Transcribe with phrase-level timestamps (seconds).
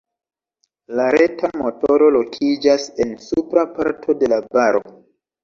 [0.99, 4.85] La reta motoro lokiĝas en supra parto de la baro.